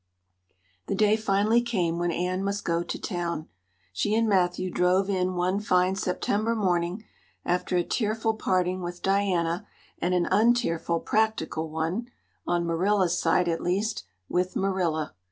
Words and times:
The 0.87 0.95
day 0.95 1.15
finally 1.15 1.61
came 1.61 1.99
when 1.99 2.11
Anne 2.11 2.43
must 2.43 2.65
go 2.65 2.81
to 2.81 2.99
town. 2.99 3.47
She 3.93 4.15
and 4.15 4.27
Matthew 4.27 4.71
drove 4.71 5.11
in 5.11 5.35
one 5.35 5.59
fine 5.59 5.95
September 5.95 6.55
morning, 6.55 7.05
after 7.45 7.77
a 7.77 7.83
tearful 7.83 8.33
parting 8.33 8.81
with 8.81 9.03
Diana 9.03 9.67
and 9.99 10.15
an 10.15 10.25
untearful 10.31 11.01
practical 11.05 11.69
one 11.69 12.09
on 12.47 12.65
Marilla's 12.65 13.15
side 13.19 13.47
at 13.47 13.61
least 13.61 14.03
with 14.27 14.55
Marilla. 14.55 15.13